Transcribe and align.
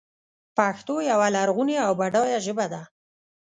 پښتو 0.57 0.95
یوه 1.11 1.27
لرغونې 1.35 1.75
او 1.85 1.91
بډایه 1.99 2.39
ژبه 2.45 2.65
ده. 2.73 2.81